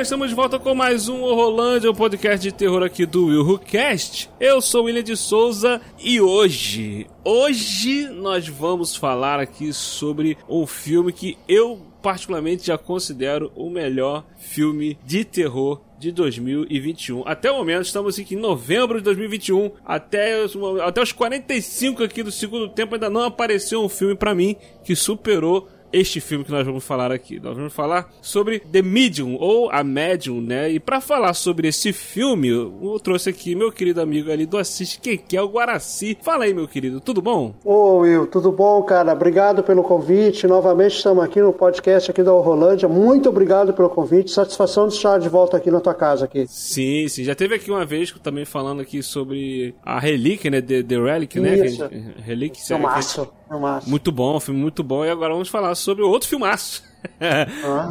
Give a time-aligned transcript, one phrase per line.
[0.00, 3.42] Galera, estamos de volta com mais um Horrorlândia, um podcast de terror aqui do Will
[3.42, 4.30] Who Cast.
[4.40, 10.66] Eu sou o William de Souza e hoje, hoje nós vamos falar aqui sobre um
[10.66, 17.22] filme que eu particularmente já considero o melhor filme de terror de 2021.
[17.26, 19.70] Até o momento, estamos aqui em novembro de 2021.
[19.84, 24.34] Até os, até os 45 aqui do segundo tempo, ainda não apareceu um filme para
[24.34, 27.40] mim que superou este filme que nós vamos falar aqui.
[27.40, 30.70] Nós vamos falar sobre The Medium ou A Medium, né?
[30.70, 35.00] E para falar sobre esse filme, eu trouxe aqui meu querido amigo ali do Assiste
[35.00, 36.16] Quem Quer, o Guaraci.
[36.22, 37.54] Fala aí, meu querido, tudo bom?
[37.64, 39.12] Ô Will, tudo bom, cara?
[39.12, 40.46] Obrigado pelo convite.
[40.46, 42.88] Novamente estamos aqui no podcast aqui da Rolândia.
[42.88, 44.30] Muito obrigado pelo convite.
[44.30, 46.46] Satisfação de estar de volta aqui na tua casa aqui.
[46.48, 47.24] Sim, sim.
[47.24, 50.60] Já teve aqui uma vez também falando aqui sobre a Relíquia, né?
[50.60, 51.66] The, The Relic, né?
[51.66, 51.88] Isso.
[52.24, 52.74] Relíquia.
[52.74, 53.39] É massa.
[53.58, 53.88] Massa.
[53.88, 55.04] Muito bom, filme muito bom.
[55.04, 56.88] E agora vamos falar sobre outro filmaço.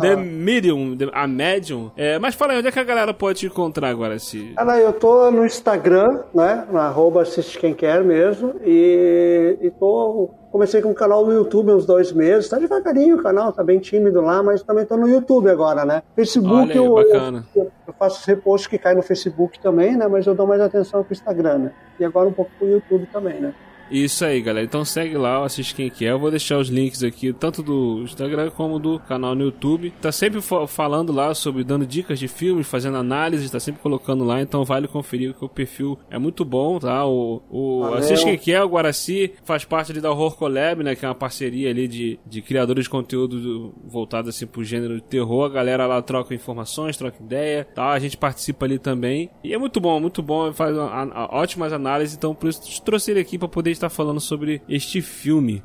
[0.02, 1.91] The Medium, The- a Medium.
[1.97, 4.19] É, mas fala aí, onde é que a galera pode te encontrar agora?
[4.19, 4.53] Se...
[4.55, 6.67] Cara, eu tô no Instagram, né?
[6.71, 8.55] No arroba assiste quem quer mesmo.
[8.63, 10.30] E, e tô.
[10.52, 12.49] Comecei com um canal no YouTube uns dois meses.
[12.49, 16.02] Tá devagarinho o canal, tá bem tímido lá, mas também tô no YouTube agora, né?
[16.15, 20.07] Facebook aí, eu, eu, eu faço repost que cai no Facebook também, né?
[20.07, 21.71] Mas eu dou mais atenção pro Instagram, né?
[21.99, 23.53] E agora um pouco pro YouTube também, né?
[23.92, 24.66] Isso aí, galera.
[24.66, 26.12] Então segue lá, assiste quem quer.
[26.12, 29.92] Eu vou deixar os links aqui, tanto do Instagram como do canal no YouTube.
[30.02, 34.23] Tá sempre fa- falando lá sobre, dando dicas de filmes, fazendo análise, tá sempre colocando
[34.23, 34.42] lá.
[34.42, 37.05] Então vale conferir que o perfil é muito bom, tá?
[37.05, 37.98] O, o Valeu.
[37.99, 40.95] Assiste quem quer, o Guaraci, faz parte ali da Horror Collab, né?
[40.95, 44.95] Que é uma parceria ali de, de criadores de conteúdo do- voltado assim pro gênero
[44.95, 45.45] de terror.
[45.45, 47.89] A galera lá troca informações, troca ideia, tá?
[47.92, 49.30] A gente participa ali também.
[49.44, 50.54] E é muito bom, muito bom.
[50.54, 52.16] Faz uma- a- ótimas análises.
[52.16, 55.60] Então por isso trouxe ele aqui pra poder estar falando sobre este filme.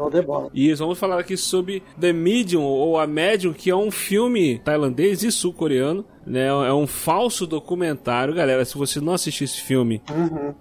[0.54, 5.22] Isso, vamos falar aqui sobre The Medium, ou A Medium, que é um filme tailandês
[5.22, 6.04] e sul-coreano.
[6.26, 6.46] Né?
[6.46, 8.32] É um falso documentário.
[8.34, 10.00] Galera, se você não assistiu esse filme,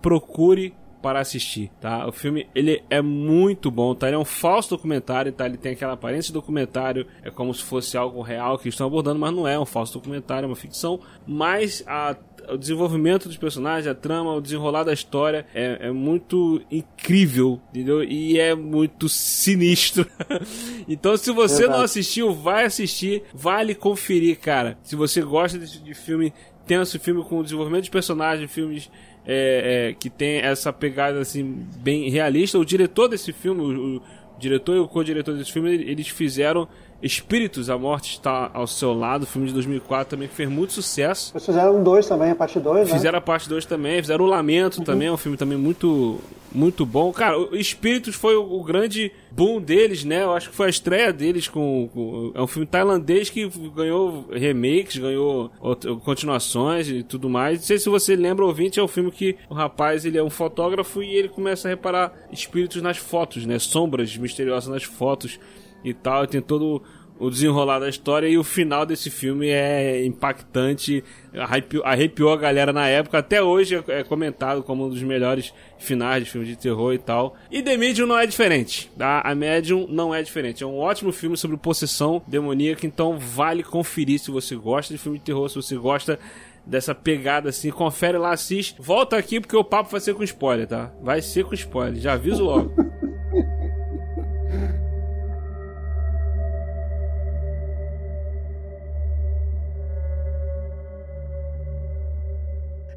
[0.01, 2.07] procure para assistir, tá?
[2.07, 4.07] O filme, ele é muito bom, tá?
[4.07, 5.45] Ele é um falso documentário, tá?
[5.45, 9.19] Ele tem aquela aparência de documentário, é como se fosse algo real que estão abordando,
[9.19, 11.01] mas não é um falso documentário, é uma ficção.
[11.27, 12.15] Mas a-
[12.49, 18.03] o desenvolvimento dos personagens, a trama, o desenrolar da história é, é muito incrível, entendeu?
[18.03, 20.05] E é muito sinistro.
[20.87, 21.85] então, se você não Verdade.
[21.85, 24.77] assistiu, vai assistir, vale conferir, cara.
[24.83, 26.33] Se você gosta desse de filme
[26.65, 28.89] tenso, filme com desenvolvimento de personagens, filmes
[29.25, 32.57] é, é, que tem essa pegada assim bem realista.
[32.57, 34.01] O diretor desse filme, o, o
[34.39, 36.67] diretor e o co-diretor desse filme, eles fizeram
[37.03, 41.31] Espíritos, a Morte está ao seu lado, filme de 2004 também que fez muito sucesso.
[41.33, 42.93] Vocês fizeram dois também, a parte 2, né?
[42.95, 46.19] Fizeram a parte 2 também, fizeram o Lamento também, é um filme também muito
[46.55, 47.11] muito bom.
[47.11, 50.23] Cara, o Espíritos foi o, o grande boom deles, né?
[50.23, 54.27] Eu acho que foi a estreia deles com, com- é um filme tailandês que ganhou
[54.31, 57.57] remakes, ganhou out- continuações e tudo mais.
[57.57, 60.29] Não sei se você lembra, ouvinte, é um filme que o rapaz, ele é um
[60.29, 63.57] fotógrafo e ele começa a reparar espíritos nas fotos, né?
[63.57, 65.39] Sombras misteriosas nas fotos
[65.83, 66.81] e tal, tem todo
[67.19, 72.73] o desenrolar da história e o final desse filme é impactante, arrepiou, arrepiou a galera
[72.73, 76.55] na época, até hoje é, é comentado como um dos melhores finais de filme de
[76.55, 77.35] terror e tal.
[77.51, 79.21] E The Medium não é diferente, tá?
[79.23, 84.19] A Medium não é diferente, é um ótimo filme sobre possessão demoníaca, então vale conferir
[84.19, 86.19] se você gosta de filme de terror, se você gosta
[86.65, 88.75] dessa pegada assim, confere lá, assiste.
[88.79, 90.91] Volta aqui porque o papo vai ser com spoiler, tá?
[91.01, 92.73] Vai ser com spoiler, já aviso logo.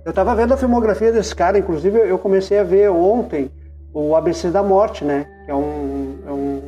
[0.07, 3.51] Eu tava vendo a filmografia desse cara, inclusive eu comecei a ver ontem
[3.93, 5.27] o ABC da Morte, né?
[5.45, 6.63] Que é, um, é um-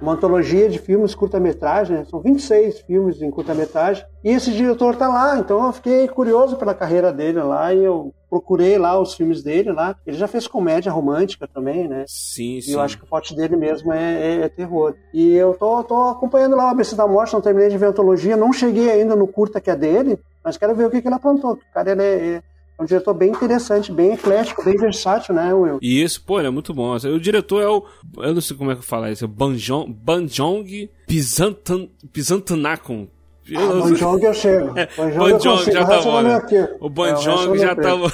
[0.00, 2.04] uma antologia de filmes curta-metragem, né?
[2.04, 4.04] São 26 filmes em curta-metragem.
[4.22, 8.12] E esse diretor tá lá, então eu fiquei curioso pela carreira dele lá e eu
[8.28, 9.96] procurei lá os filmes dele lá.
[10.06, 12.04] Ele já fez comédia romântica também, né?
[12.06, 12.72] Sim, E sim.
[12.74, 14.94] eu acho que o forte dele mesmo é, é- é terror.
[15.14, 17.90] E eu tô, tô acompanhando lá o ABC da Morte, não terminei de ver a
[17.90, 21.08] antologia, não cheguei ainda no curta que é dele, mas quero ver o que, que
[21.08, 21.52] ele aprontou.
[21.52, 22.06] O cara ele é-
[22.36, 22.42] É
[22.78, 25.78] um diretor bem interessante, bem eclético, bem versátil, né, Will?
[25.80, 26.94] Isso, pô, ele é muito bom.
[26.94, 27.84] O diretor é o.
[28.18, 29.24] Eu não sei como é que eu falo isso.
[29.24, 33.08] É o Banjong, Banjong Pizantan, Pizantanakon.
[33.54, 34.78] Ah, Banjong eu chego.
[34.78, 36.22] É, Banjong já tá bom.
[36.22, 36.40] Né?
[36.80, 38.10] O Banjong é, já tá bom.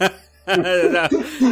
[0.46, 1.08] já,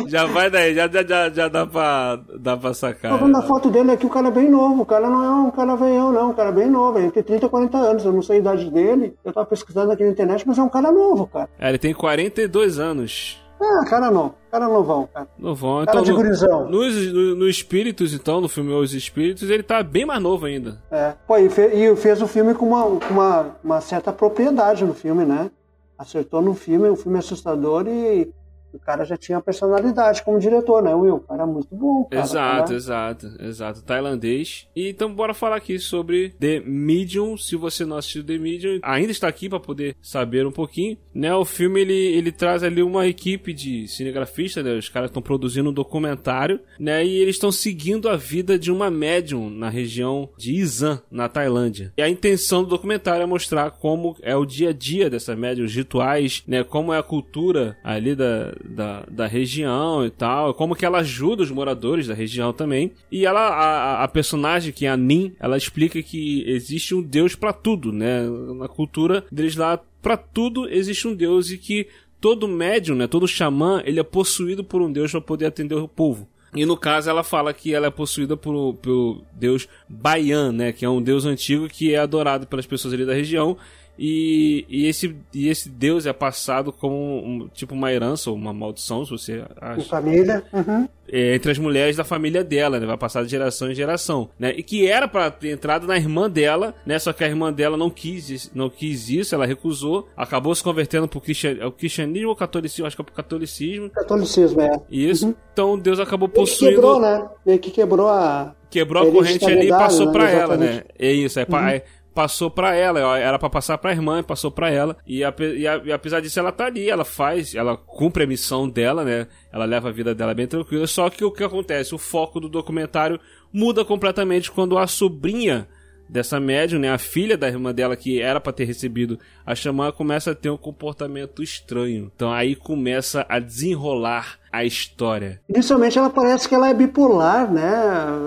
[0.06, 3.18] já vai daí, já, já, já dá, pra, dá pra sacar.
[3.18, 4.82] Tô vendo a foto dele aqui, o cara é bem novo.
[4.82, 6.30] O cara não é um cara veião, não.
[6.30, 6.98] O cara é bem novo.
[6.98, 8.04] Ele tem 30, 40 anos.
[8.04, 9.16] Eu não sei a idade dele.
[9.24, 11.48] Eu tava pesquisando aqui na internet, mas é um cara novo, cara.
[11.58, 13.44] É, ele tem 42 anos.
[13.60, 14.34] Ah, cara não.
[14.50, 15.28] Cara novão, cara.
[15.38, 15.84] Novão.
[15.84, 16.68] Cara então, de gurizão.
[16.68, 20.82] No, no, no, Espíritos, então, no filme Os Espíritos, ele tá bem mais novo ainda.
[20.90, 21.14] É.
[21.26, 25.24] Pô, e, fe, e fez o filme com, uma, uma, uma certa propriedade no filme,
[25.24, 25.50] né?
[25.98, 28.30] Acertou no filme, um filme assustador e
[28.74, 31.16] o cara já tinha personalidade como diretor, né, Will?
[31.16, 32.22] O cara é muito bom, cara.
[32.22, 32.74] Exato, cara.
[32.74, 33.82] exato, exato.
[33.82, 34.68] Tailandês.
[34.74, 37.36] E então bora falar aqui sobre The Medium.
[37.36, 40.96] Se você não assistiu The Medium, ainda está aqui para poder saber um pouquinho.
[41.14, 44.72] Né, o filme ele, ele traz ali uma equipe de cinegrafistas, né?
[44.74, 47.04] Os caras estão produzindo um documentário, né?
[47.04, 51.92] E eles estão seguindo a vida de uma médium na região de Isan, na Tailândia.
[51.96, 55.64] E a intenção do documentário é mostrar como é o dia a dia dessa médium,
[55.64, 56.64] os rituais, né?
[56.64, 61.42] Como é a cultura ali da, da, da região e tal, como que ela ajuda
[61.42, 62.92] os moradores da região também.
[63.10, 67.34] E ela, a, a personagem, que é a Nin, ela explica que existe um deus
[67.34, 68.22] para tudo, né?
[68.58, 71.88] Na cultura deles lá, para tudo existe um deus e que
[72.20, 75.86] todo médium, né, todo xamã, ele é possuído por um deus para poder atender o
[75.86, 76.26] povo.
[76.54, 80.84] E no caso ela fala que ela é possuída por, pelo deus Bayan, né, que
[80.84, 83.58] é um deus antigo que é adorado pelas pessoas ali da região
[83.98, 88.52] e, e, esse, e esse deus é passado como um, tipo uma herança ou uma
[88.52, 89.82] maldição, se você acha.
[89.82, 90.42] De família.
[90.52, 90.88] Uhum.
[91.06, 92.86] É, entre as mulheres da família dela, né?
[92.86, 94.52] Vai passar de geração em geração, né?
[94.56, 96.98] E que era para ter entrado na irmã dela, né?
[96.98, 101.06] Só que a irmã dela não quis, não quis isso, ela recusou, acabou se convertendo
[101.06, 102.86] pro cristian, é cristianismo ou catolicismo?
[102.86, 103.90] Acho que é pro catolicismo.
[103.90, 104.80] Catolicismo, é.
[104.90, 105.26] Isso.
[105.26, 105.34] Uhum.
[105.52, 106.72] Então Deus acabou possuindo.
[106.72, 107.28] Ele quebrou, né?
[107.46, 108.54] Ele que quebrou a.
[108.70, 110.12] Quebrou a corrente ali e passou né?
[110.12, 110.82] para ela, né?
[110.98, 111.68] É isso, é, uhum.
[111.68, 114.96] é passou para ela, era para passar para a irmã, passou para ela.
[115.06, 119.04] E, e, e, apesar disso, ela tá ali, ela faz, ela cumpre a missão dela,
[119.04, 119.26] né?
[119.52, 120.86] Ela leva a vida dela bem tranquila.
[120.86, 121.94] Só que o que acontece?
[121.94, 123.18] O foco do documentário
[123.52, 125.68] muda completamente quando a sobrinha
[126.08, 129.92] dessa médium, né, a filha da irmã dela que era para ter recebido a xamã
[129.92, 132.10] começa a ter um comportamento estranho.
[132.14, 135.40] Então aí começa a desenrolar a história.
[135.48, 137.66] Inicialmente ela parece que ela é bipolar, né?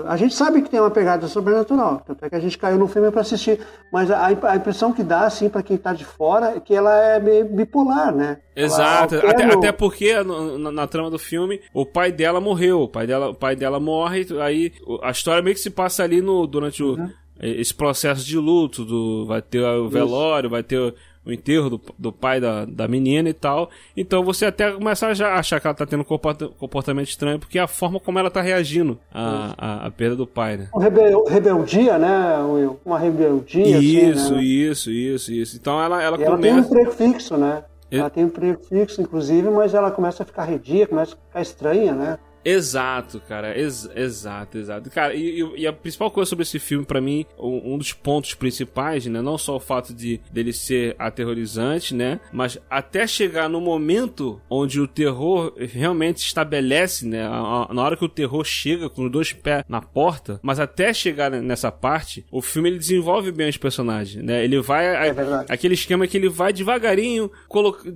[0.06, 2.86] A gente sabe que tem uma pegada sobrenatural, tanto é que a gente caiu no
[2.86, 3.58] filme para assistir,
[3.90, 6.94] mas a, a, impressão que dá assim para quem tá de fora é que ela
[6.94, 8.38] é bipolar, né?
[8.54, 13.06] Exato, até, até porque na, na, trama do filme o pai dela morreu, o pai
[13.06, 14.72] dela, o pai dela morre, aí
[15.02, 17.10] a história meio que se passa ali no durante o uhum
[17.40, 20.50] esse processo de luto, do, vai ter o velório, Isso.
[20.50, 20.94] vai ter
[21.28, 23.68] o enterro do, do pai da, da menina e tal.
[23.96, 27.58] Então você até começa a já achar que ela tá tendo um comportamento estranho, porque
[27.58, 30.68] é a forma como ela tá reagindo à, à, à perda do pai, né?
[30.72, 32.80] Uma rebel, rebeldia, né, Will?
[32.84, 33.78] Uma rebeldia.
[33.78, 34.42] Isso, assim, né?
[34.42, 35.56] isso, isso, isso.
[35.56, 36.30] Então ela, ela e começa.
[36.30, 37.62] Ela tem um emprego fixo, né?
[37.90, 41.40] Ela tem um emprego fixo, inclusive, mas ela começa a ficar redia, começa a ficar
[41.40, 42.18] estranha, né?
[42.48, 43.58] Exato, cara.
[43.58, 44.90] Ex exato, exato.
[44.90, 48.32] Cara, e, e, a principal coisa sobre esse filme, para mim, um, um, dos pontos
[48.32, 49.20] principais, né?
[49.20, 52.20] Não só o fato de dele ser aterrorizante, né?
[52.32, 57.28] Mas até chegar no momento onde o terror realmente estabelece, né?
[57.28, 61.30] Na hora que o terror chega com os dois pés na porta, mas até chegar
[61.30, 64.42] nessa parte, o filme ele desenvolve bem os personagens, né?
[64.42, 64.86] Ele vai.
[64.86, 65.14] É
[65.50, 67.30] aquele esquema que ele vai devagarinho,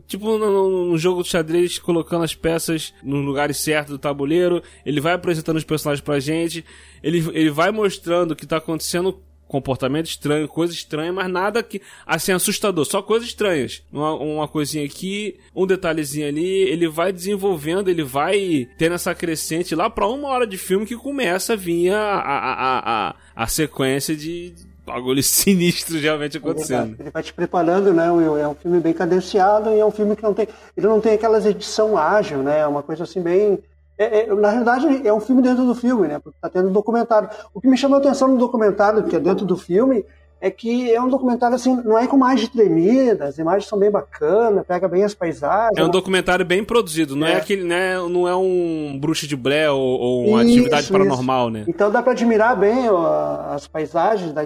[0.06, 4.41] tipo no jogo de xadrez, colocando as peças nos lugares certos do tabuleiro
[4.84, 6.64] ele vai apresentando os personagens pra gente,
[7.02, 9.20] ele, ele vai mostrando que tá acontecendo
[9.52, 13.82] comportamento estranho, coisa estranha, mas nada que assim assustador, só coisas estranhas.
[13.92, 19.74] Uma, uma coisinha aqui, um detalhezinho ali, ele vai desenvolvendo, ele vai tendo essa crescente
[19.74, 23.46] lá para uma hora de filme que começa a vir a, a, a, a, a
[23.46, 24.54] sequência de
[24.86, 26.96] bagulho sinistro realmente acontecendo.
[26.98, 28.38] Ele vai te preparando, né, Will?
[28.38, 30.48] É um filme bem cadenciado e é um filme que não tem.
[30.74, 32.60] Ele não tem aquelas edição ágil, né?
[32.60, 33.58] É uma coisa assim bem
[33.98, 36.18] é, é, na realidade, é um filme dentro do filme, né?
[36.18, 37.28] Porque tá tendo um documentário.
[37.52, 40.04] O que me chamou a atenção no documentário, que é dentro do filme,
[40.42, 43.92] é que é um documentário assim, não é com imagem tremida, as imagens são bem
[43.92, 45.78] bacanas, pega bem as paisagens.
[45.78, 49.36] É um documentário bem produzido, não é, é aquele, né, não é um bruxo de
[49.36, 51.58] Blair ou, ou uma isso, atividade paranormal, isso.
[51.58, 51.64] né?
[51.68, 54.42] Então dá para admirar bem ó, as paisagens da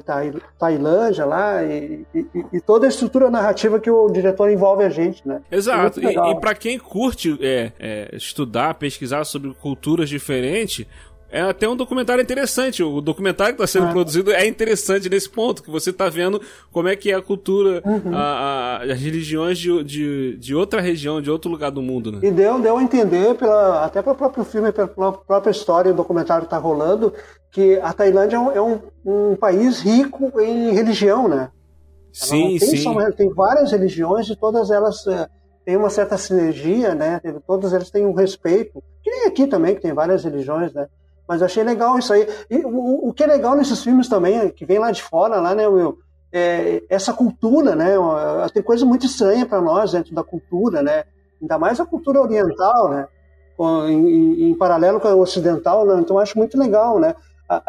[0.58, 5.26] Tailândia lá e, e, e, toda a estrutura narrativa que o diretor envolve a gente,
[5.26, 5.40] né?
[5.50, 5.98] Exato.
[6.00, 10.86] É e, e para quem curte é, é, estudar, pesquisar sobre culturas diferentes,
[11.30, 12.82] é até um documentário interessante.
[12.82, 13.92] O documentário que está sendo ah.
[13.92, 16.40] produzido é interessante nesse ponto, que você está vendo
[16.72, 18.14] como é que é a cultura, uhum.
[18.14, 22.12] a, a, as religiões de, de, de, outra região, de outro lugar do mundo.
[22.12, 22.20] Né?
[22.22, 26.44] E deu, deu a entender, pela, até pelo próprio filme, pela própria história, o documentário
[26.44, 27.12] está rolando,
[27.50, 31.50] que a Tailândia é, um, é um, um, país rico em religião, né?
[32.12, 32.76] Sim, tem, sim.
[32.78, 35.28] Só, tem várias religiões e todas elas é,
[35.64, 37.20] têm uma certa sinergia, né?
[37.46, 38.82] Todas elas têm um respeito.
[39.02, 40.86] Que nem aqui também, que tem várias religiões, né?
[41.26, 42.26] Mas eu achei legal isso aí.
[42.48, 45.54] E o, o que é legal nesses filmes também, que vem lá de fora, lá,
[45.54, 45.98] né, Will?
[46.32, 47.94] É essa cultura, né?
[48.52, 51.04] Tem coisa muito estranha para nós dentro da cultura, né?
[51.40, 53.08] Ainda mais a cultura oriental, né?
[53.58, 55.98] Em, em, em paralelo com a ocidental, né?
[55.98, 57.14] então acho muito legal, né?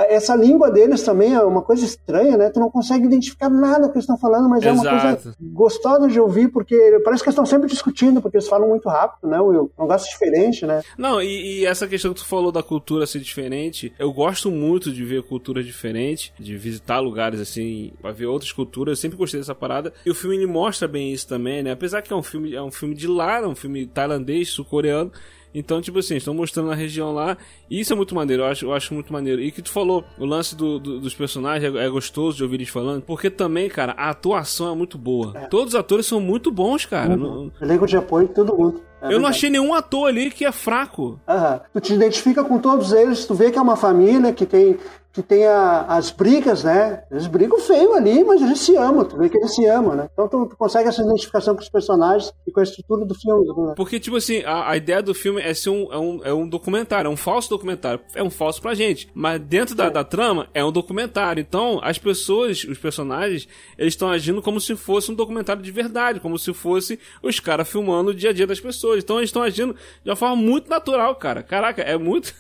[0.10, 2.50] Essa língua deles também é uma coisa estranha, né?
[2.50, 4.88] Tu não consegue identificar nada que eles estão falando, mas Exato.
[4.88, 8.48] é uma coisa gostosa de ouvir, porque parece que eles estão sempre discutindo, porque eles
[8.48, 9.72] falam muito rápido, né, Will?
[9.78, 10.82] É um negócio diferente, né?
[10.98, 14.92] Não, e, e, essa questão que tu falou da cultura ser diferente, eu gosto muito
[14.92, 19.40] de ver cultura diferente, de visitar lugares assim, pra ver outras culturas, eu sempre gostei
[19.40, 19.94] dessa parada.
[20.06, 21.72] E o filme ele mostra bem isso também, né?
[21.72, 25.12] Apesar que é um filme, é um filme de lá, é um filme tailandês, sul-coreano,
[25.54, 27.38] então, tipo assim, estão mostrando a região lá.
[27.70, 29.42] E isso é muito maneiro, eu acho, eu acho muito maneiro.
[29.42, 32.56] E que tu falou, o lance do, do, dos personagens é, é, gostoso de ouvir
[32.56, 33.02] eles falando.
[33.02, 35.34] Porque também, cara, a atuação é muito boa.
[35.36, 35.46] É.
[35.48, 37.16] Todos os atores são muito bons, cara.
[37.16, 37.52] Uhum.
[37.62, 38.82] Elenco de apoio, todo mundo.
[39.02, 39.22] É eu verdade.
[39.22, 41.20] não achei nenhum ator ali que é fraco.
[41.28, 41.62] Aham.
[41.74, 44.78] Tu te identifica com todos eles, tu vê que é uma família que tem
[45.18, 47.02] que tem a, as brigas, né?
[47.10, 50.08] Eles brigam feio ali, mas eles se amam, tu vê que eles se amam, né?
[50.14, 53.48] Então tu, tu consegue essa identificação com os personagens e com a estrutura do filme.
[53.48, 53.74] Né?
[53.76, 56.48] Porque, tipo assim, a, a, ideia do filme é ser um, é um, é um
[56.48, 58.00] documentário, é um falso documentário.
[58.14, 59.10] É um falso pra gente.
[59.12, 61.42] Mas dentro da, da trama, é um documentário.
[61.42, 66.20] Então, as pessoas, os personagens, eles estão agindo como se fosse um documentário de verdade,
[66.20, 68.87] como se fosse os caras filmando o dia a dia das pessoas.
[68.96, 71.42] Então, eles estão agindo de uma forma muito natural, cara.
[71.42, 72.34] Caraca, é muito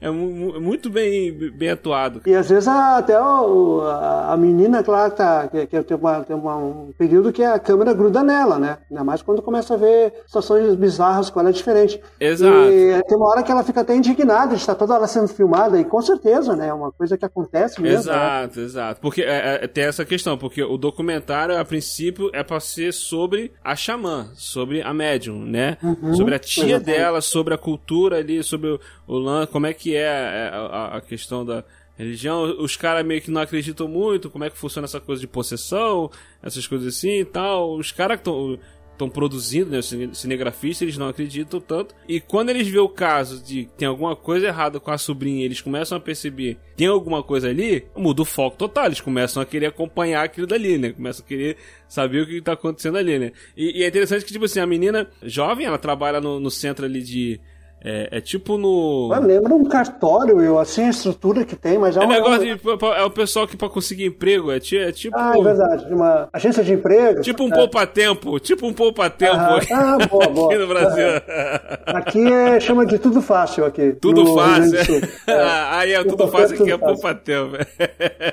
[0.00, 2.22] é muito bem, bem atuado.
[2.26, 6.56] E às vezes até o, a, menina, claro, tá, que, que tem, uma, tem uma,
[6.56, 8.78] um período que a câmera gruda nela, né?
[8.90, 12.00] Ainda mais quando começa a ver situações bizarras com ela é diferente.
[12.18, 12.70] Exato.
[12.70, 15.78] E tem uma hora que ela fica até indignada de estar toda ela sendo filmada,
[15.78, 16.68] e com certeza, né?
[16.68, 18.10] É uma coisa que acontece mesmo.
[18.10, 18.16] Né?
[18.16, 18.64] Exato, né?
[18.64, 19.00] exato.
[19.00, 23.52] Porque é, é, tem essa questão, porque o documentário, a princípio, é pra ser sobre
[23.62, 25.76] a xamã, sobre a médium, né?
[25.82, 26.98] Uhum, sobre a tia exatamente.
[26.98, 30.96] dela, sobre a cultura ali, sobre o, o lance, como é que é, é a,
[30.96, 31.62] a questão da
[31.96, 32.42] religião.
[32.58, 36.10] Os caras meio que não acreditam muito como é que funciona essa coisa de possessão,
[36.42, 37.76] essas coisas assim e tal.
[37.76, 41.94] Os caras que estão produzindo, né, os cinegrafistas, eles não acreditam tanto.
[42.08, 45.44] E quando eles vê o caso de que tem alguma coisa errada com a sobrinha,
[45.44, 48.86] eles começam a perceber tem alguma coisa ali, muda o foco total.
[48.86, 50.90] Eles começam a querer acompanhar aquilo dali, né?
[50.90, 53.30] Começam a querer saber o que está acontecendo ali, né?
[53.56, 56.84] E, e, é interessante que, tipo assim, a menina jovem, ela trabalha no, no centro
[56.84, 57.40] ali de
[57.84, 59.08] é, é, tipo no.
[59.08, 62.08] Mas lembra um cartório, eu, assim, a estrutura que tem, mas é, é um.
[62.08, 62.60] negócio de,
[62.96, 65.16] é o pessoal que pra conseguir emprego, é, é tipo.
[65.18, 67.22] Ah, é verdade, uma agência de emprego.
[67.22, 67.56] Tipo um é.
[67.56, 70.46] poupa-tempo, tipo um poupa-tempo ah, boa, boa.
[70.46, 71.06] aqui no Brasil.
[71.86, 73.92] Aqui é, chama de tudo fácil aqui.
[74.00, 74.78] Tudo fácil.
[75.26, 75.42] É.
[75.72, 77.56] Aí é tudo fácil aqui é poupa-tempo.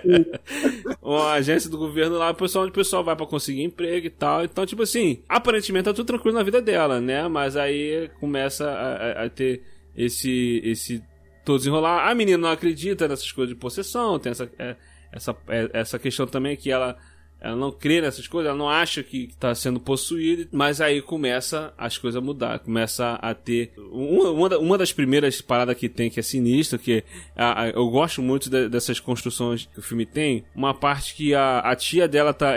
[1.02, 4.10] uma agência do governo lá, o pessoal onde o pessoal vai pra conseguir emprego e
[4.10, 4.44] tal.
[4.44, 7.28] Então, tipo assim, aparentemente tá tudo tranquilo na vida dela, né?
[7.28, 9.64] Mas aí começa a, a ter
[9.96, 11.04] esse, esse
[11.46, 12.10] todo desenrolar.
[12.10, 14.76] A menina não acredita nessas coisas de possessão, tem essa, é,
[15.12, 16.98] essa, é, essa questão também que ela
[17.42, 21.74] ela não crê nessas coisas, ela não acha que está sendo possuída, mas aí começa
[21.78, 23.72] as coisas a mudar, começa a ter.
[23.92, 27.04] Uma, uma das primeiras paradas que tem que é sinistra, que
[27.36, 31.34] a, a, eu gosto muito de, dessas construções que o filme tem, uma parte que
[31.34, 32.56] a, a tia dela tá.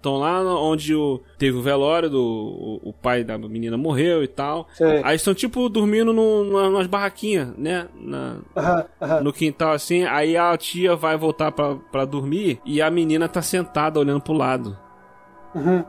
[0.00, 2.22] Estão lá onde o, teve o velório do.
[2.22, 4.66] O, o pai da menina morreu e tal.
[4.74, 5.00] Sim.
[5.02, 7.88] Aí estão tipo dormindo no, no, nas barraquinhas, né?
[7.94, 8.36] Na,
[9.22, 10.04] No quintal assim.
[10.04, 14.32] Aí a tia vai voltar para dormir e a menina tá sentada olhando olhando pro
[14.32, 14.76] lado.
[15.54, 15.84] Uhum.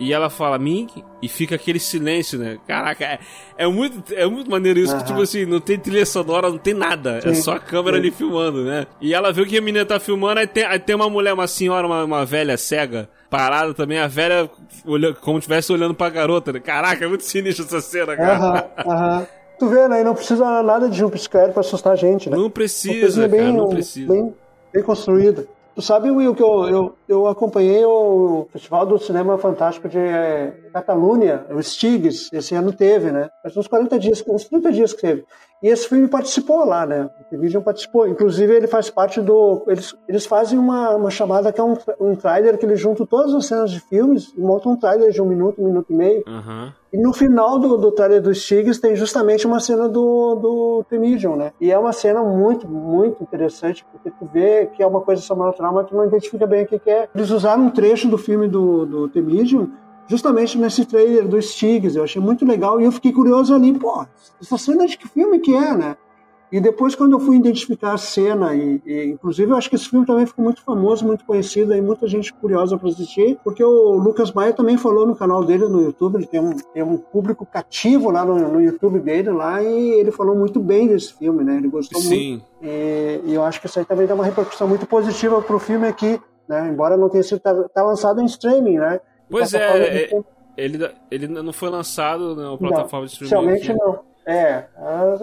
[0.00, 0.88] E ela fala Ming
[1.20, 2.58] e fica aquele silêncio, né?
[2.66, 3.18] Caraca, é,
[3.56, 5.00] é muito, é muito maneiro isso, uhum.
[5.00, 7.18] que tipo assim, não tem trilha sonora, não tem nada.
[7.18, 7.28] É Sim.
[7.30, 8.02] É só a câmera Sim.
[8.02, 8.86] ali filmando, né?
[9.00, 11.46] E ela vê que a menina tá filmando, aí tem, aí tem uma mulher, uma
[11.46, 14.50] senhora, uma, uma velha cega, parada também, a velha
[14.84, 16.60] olhando, como se estivesse olhando pra garota, né?
[16.60, 18.70] Caraca, é muito sinistro essa cena, cara.
[18.78, 19.26] Aham, uhum,
[19.58, 20.00] Tu vê, né?
[20.00, 22.36] E não precisa nada de jumpscare pra assustar a gente, né?
[22.36, 24.12] Não precisa, bem, cara, não precisa.
[24.12, 24.34] Bem,
[24.72, 25.46] bem construída.
[25.74, 29.98] Tu sabe, Will, que eu, eu, eu acompanhei o Festival do Cinema Fantástico de
[30.72, 33.30] Catalunha, o Stigs, esse ano teve, né?
[33.42, 35.24] Faz uns 40 dias, uns 30 dias que teve.
[35.62, 37.08] E esse filme participou lá, né?
[37.32, 38.06] O Vision participou.
[38.06, 39.64] Inclusive, ele faz parte do.
[39.68, 43.32] Eles, eles fazem uma, uma chamada que é um, um trailer que eles juntam todas
[43.32, 46.24] as cenas de filmes e montam um trailer de um minuto, um minuto e meio.
[46.26, 46.72] Uhum.
[46.92, 51.36] E no final do, do trailer dos Tigres tem justamente uma cena do, do Temidion,
[51.36, 51.52] né?
[51.58, 55.72] E é uma cena muito, muito interessante, porque tu vê que é uma coisa sobrenatural,
[55.72, 57.08] mas tu não identifica bem o que, que é.
[57.14, 59.68] Eles usaram um trecho do filme do, do Temidion
[60.06, 61.96] justamente nesse trailer dos Tigres.
[61.96, 64.04] Eu achei muito legal e eu fiquei curioso ali, pô,
[64.38, 65.96] essa cena de que filme que é, né?
[66.52, 69.88] E depois, quando eu fui identificar a cena, e, e, inclusive eu acho que esse
[69.88, 73.92] filme também ficou muito famoso, muito conhecido, e muita gente curiosa para assistir, porque o
[73.94, 77.46] Lucas Maia também falou no canal dele no YouTube, ele tem um, tem um público
[77.46, 81.56] cativo lá no, no YouTube dele, lá, e ele falou muito bem desse filme, né?
[81.56, 82.32] Ele gostou Sim.
[82.32, 82.44] muito.
[82.60, 85.58] E, e eu acho que isso aí também dá uma repercussão muito positiva para o
[85.58, 86.68] filme aqui, né?
[86.68, 89.00] Embora não tenha sido tá, tá lançado em streaming, né?
[89.30, 90.22] Pois é, é
[90.54, 93.46] ele, ele não foi lançado na plataforma não, de streaming.
[93.46, 94.11] Realmente não.
[94.24, 94.64] É,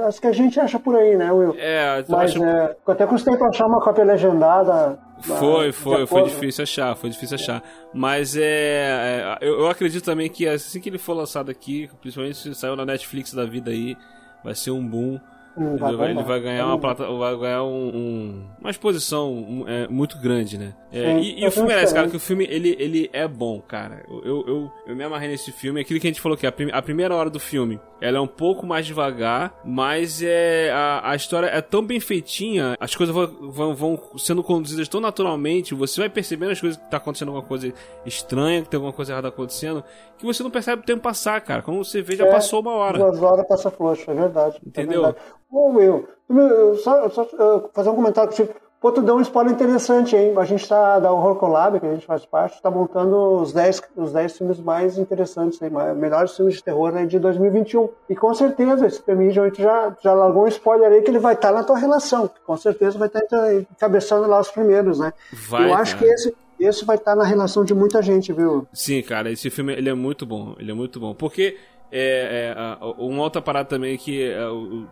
[0.06, 1.56] as que a gente acha por aí, né, Will?
[1.58, 2.44] É, mas acho...
[2.44, 5.00] é, até custei pra achar uma cópia legendada.
[5.22, 7.64] Foi, foi, foi difícil achar, foi difícil achar.
[7.94, 12.38] Mas é, é eu, eu, acredito também que assim que ele for lançado aqui, principalmente
[12.38, 13.98] se saiu na Netflix da vida aí,
[14.44, 15.20] vai ser um boom.
[15.58, 19.68] Hum, ele, vai, ele, vai, ganhar uma plata, vai ganhar um, um, uma exposição um,
[19.68, 20.74] é, muito grande, né?
[20.92, 23.60] É, Sim, e, e o filme merece, cara, que o filme ele, ele é bom,
[23.62, 24.04] cara.
[24.08, 25.82] Eu, eu, eu, me amarrei nesse filme.
[25.82, 28.22] Aquilo que a gente falou que a, prim, a primeira hora do filme ela é
[28.22, 33.14] um pouco mais devagar, mas é a, a história é tão bem feitinha, as coisas
[33.14, 37.30] vão, vão, vão, sendo conduzidas tão naturalmente, você vai percebendo as coisas que tá acontecendo
[37.30, 37.74] alguma coisa
[38.06, 39.84] estranha, que tem alguma coisa errada acontecendo,
[40.18, 41.62] que você não percebe o tempo passar, cara.
[41.62, 42.98] Quando você vê, já é, passou uma hora.
[42.98, 44.58] Duas horas passa frouxo, é verdade.
[44.58, 45.06] É Entendeu?
[45.06, 45.40] É verdade.
[45.52, 47.26] Will, só, só
[47.74, 48.54] fazer um comentário contigo.
[48.82, 50.34] Pô, tu deu um spoiler interessante, hein?
[50.38, 53.82] A gente tá, da Horror Collab, que a gente faz parte, está montando os 10,
[53.98, 55.70] os 10 filmes mais interessantes, hein?
[55.98, 57.90] melhores filmes de terror né, de 2021.
[58.10, 61.34] E com certeza, esse Permission 8 já, já largou um spoiler aí que ele vai
[61.34, 62.30] estar tá na tua relação.
[62.46, 65.12] Com certeza vai estar tá encabeçando lá os primeiros, né?
[65.50, 66.08] Vai, Eu acho cara.
[66.08, 68.66] que esse, esse vai estar tá na relação de muita gente, viu?
[68.72, 70.56] Sim, cara, esse filme ele é muito bom.
[70.58, 71.14] Ele é muito bom.
[71.14, 71.58] Porque
[71.92, 74.48] é, é, uma outra parada também que é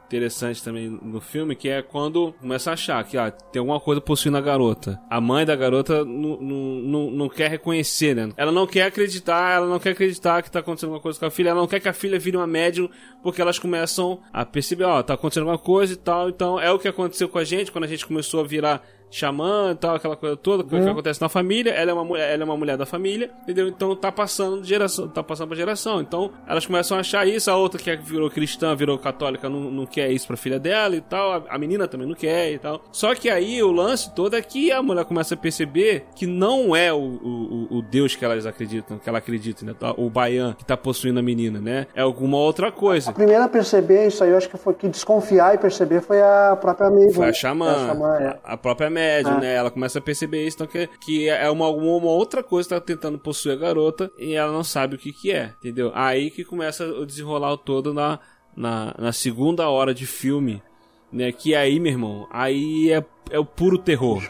[0.05, 4.01] interessante também no filme, que é quando começa a achar que ah, tem alguma coisa
[4.01, 4.99] possuindo a garota.
[5.09, 8.31] A mãe da garota não quer reconhecer, né?
[8.35, 11.31] Ela não quer acreditar, ela não quer acreditar que tá acontecendo alguma coisa com a
[11.31, 12.89] filha, ela não quer que a filha vire uma médium,
[13.21, 16.29] porque elas começam a perceber, ó, tá acontecendo alguma coisa e tal.
[16.29, 19.71] Então é o que aconteceu com a gente quando a gente começou a virar xamã
[19.71, 20.83] e tal, aquela coisa toda que, uhum.
[20.83, 21.71] que acontece na família.
[21.71, 23.67] Ela é uma mulher, ela é uma mulher da família, entendeu?
[23.67, 26.01] Então tá passando de geração, tá passando pra geração.
[26.01, 29.85] Então elas começam a achar isso, a outra que virou cristã, virou católica, não, não
[29.85, 31.33] quer isso pra filha dela e tal.
[31.33, 32.81] A, a, menina também não quer e tal.
[32.91, 36.75] Só que aí o lance todo é que a mulher começa a perceber que não
[36.75, 39.73] é o, o, o Deus que elas acreditam, que ela acredita, né?
[39.77, 41.87] Tá, o Baian que tá possuindo a menina, né?
[41.95, 43.09] É alguma outra coisa.
[43.09, 46.21] A primeira a perceber isso aí, eu acho que foi que desconfiar e perceber foi
[46.21, 47.13] a própria amiga.
[47.13, 48.39] Foi a xamã, a, xamã, é.
[48.43, 49.39] a própria médium, ah.
[49.39, 49.53] né?
[49.53, 52.81] Ela começa a perceber isso, então que, que é uma, uma outra coisa que tá
[52.81, 55.91] tentando possuir a garota e ela não sabe o que que é, entendeu?
[55.93, 58.19] Aí que começa o desenrolar todo na,
[58.55, 60.63] na, na segunda hora de filme,
[61.11, 61.31] né?
[61.31, 64.23] Que aí, meu irmão, aí é, é o puro terror.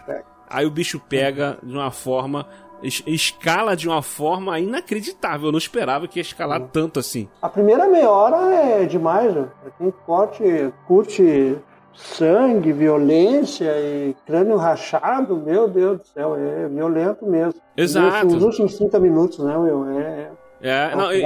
[0.50, 2.46] Aí o bicho pega de uma forma
[2.82, 5.48] escala de uma forma inacreditável.
[5.48, 7.28] Eu não esperava que ia escalar tanto assim.
[7.42, 9.48] A primeira meia hora é demais, né?
[9.78, 11.58] Quem curte, curte
[11.98, 17.60] sangue, violência e crânio rachado, meu Deus do céu, é violento mesmo.
[17.76, 18.28] Exato.
[18.28, 20.00] Os últimos 30 minutos, né, Will?
[20.00, 20.32] É,
[20.62, 21.24] é, é não, e,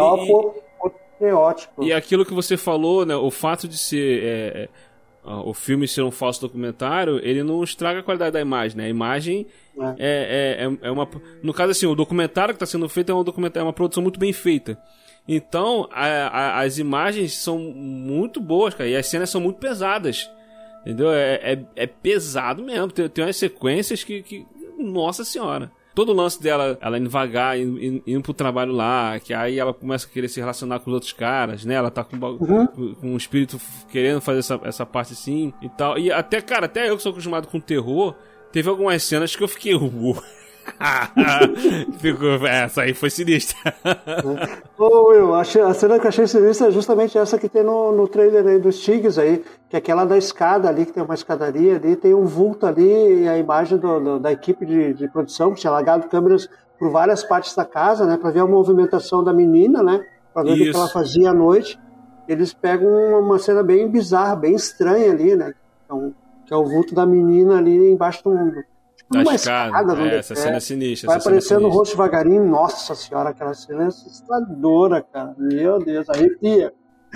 [1.81, 4.69] e, e aquilo que você falou, né, o fato de ser é, é
[5.23, 8.85] o filme ser um falso documentário, ele não estraga a qualidade da imagem, né?
[8.85, 9.45] A imagem
[9.77, 11.07] é, é, é, é uma...
[11.43, 14.01] No caso, assim, o documentário que está sendo feito é, um documentário, é uma produção
[14.01, 14.81] muito bem feita.
[15.27, 20.27] Então, a, a, as imagens são muito boas, cara, e as cenas são muito pesadas.
[20.81, 21.11] Entendeu?
[21.11, 22.91] É, é, é pesado mesmo.
[22.91, 24.45] Tem, tem umas sequências que, que.
[24.77, 25.71] Nossa senhora.
[25.93, 29.73] Todo o lance dela, ela indo vagar, indo, indo pro trabalho lá, que aí ela
[29.73, 31.73] começa a querer se relacionar com os outros caras, né?
[31.73, 32.65] Ela tá com, uhum.
[32.65, 33.59] com, com um espírito
[33.91, 35.99] querendo fazer essa, essa parte assim e tal.
[35.99, 38.15] E até, cara, até eu que sou acostumado com terror,
[38.53, 39.73] teve algumas cenas que eu fiquei.
[41.99, 43.73] Ficou, essa aí foi sinistra.
[44.77, 48.07] Ô Will, a cena que eu achei sinistra é justamente essa que tem no, no
[48.07, 51.75] trailer aí dos Tigres aí, que é aquela da escada ali, que tem uma escadaria
[51.75, 55.53] ali, tem um vulto ali e a imagem do, do, da equipe de, de produção,
[55.53, 59.31] que tinha largado câmeras por várias partes da casa, né, para ver a movimentação da
[59.31, 60.69] menina, né, para ver Isso.
[60.69, 61.79] o que ela fazia à noite.
[62.27, 65.53] Eles pegam uma cena bem bizarra, bem estranha ali, né,
[65.85, 66.13] então,
[66.45, 68.31] que é o vulto da menina ali embaixo do,
[69.11, 71.07] uma escada, é, essa cena é sinistra.
[71.07, 72.45] Vai aparecendo o é rosto devagarinho.
[72.45, 75.35] Nossa senhora, aquela cena é assustadora, cara.
[75.37, 76.73] Meu Deus, arrepia.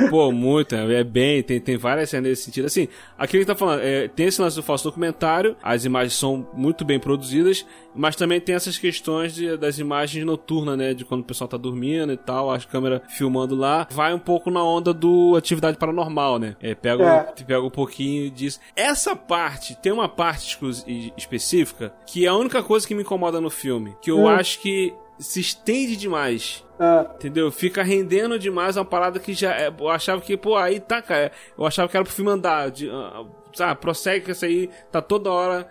[0.09, 2.65] Pô, muito, é, é bem, tem, tem várias cenas nesse sentido.
[2.65, 6.47] Assim, aqui ele tá falando, é, tem esse lance do falso documentário, as imagens são
[6.53, 10.93] muito bem produzidas, mas também tem essas questões de, das imagens noturnas, né?
[10.93, 13.87] De quando o pessoal tá dormindo e tal, as câmeras filmando lá.
[13.89, 16.57] Vai um pouco na onda do atividade paranormal, né?
[16.61, 17.43] É, pega, é.
[17.43, 18.59] pega um pouquinho disso.
[18.75, 20.57] Essa parte, tem uma parte
[21.17, 23.95] específica que é a única coisa que me incomoda no filme.
[24.01, 24.27] Que eu hum.
[24.27, 26.64] acho que se estende demais.
[26.79, 27.15] É.
[27.15, 27.51] Entendeu?
[27.51, 29.53] Fica rendendo demais uma parada que já.
[29.53, 31.31] É, eu achava que, pô, aí tá, cara.
[31.57, 32.69] Eu achava que era pro filme andar.
[32.69, 35.67] De, uh, sabe, prossegue que isso aí tá toda hora.